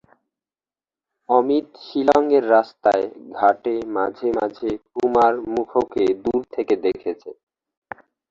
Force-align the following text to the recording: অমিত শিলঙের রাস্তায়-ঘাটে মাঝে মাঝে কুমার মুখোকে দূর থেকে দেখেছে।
অমিত 1.29 1.67
শিলঙের 1.85 2.43
রাস্তায়-ঘাটে 2.51 3.75
মাঝে 3.95 4.29
মাঝে 4.37 4.69
কুমার 4.89 5.33
মুখোকে 5.47 6.03
দূর 6.23 6.41
থেকে 6.53 6.73
দেখেছে। 6.85 7.29